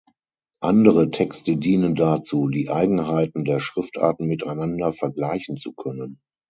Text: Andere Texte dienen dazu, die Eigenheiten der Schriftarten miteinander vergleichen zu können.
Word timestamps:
Andere 0.63 1.11
Texte 1.11 1.57
dienen 1.57 1.93
dazu, 1.93 2.47
die 2.47 2.71
Eigenheiten 2.71 3.45
der 3.45 3.59
Schriftarten 3.59 4.25
miteinander 4.25 4.93
vergleichen 4.93 5.57
zu 5.57 5.73
können. 5.73 6.19